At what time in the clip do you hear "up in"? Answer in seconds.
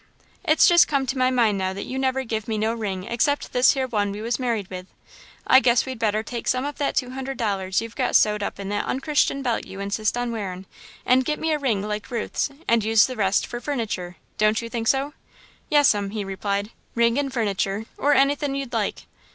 8.41-8.69